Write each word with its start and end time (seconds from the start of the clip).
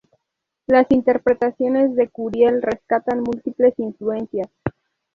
Las 0.65 0.89
interpretaciones 0.89 1.95
de 1.95 2.09
Curiel 2.09 2.63
rescatan 2.63 3.21
múltiples 3.21 3.77
influencias. 3.77 4.47